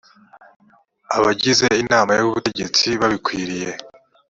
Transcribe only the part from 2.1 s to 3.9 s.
y ubutegetsi babikwiriye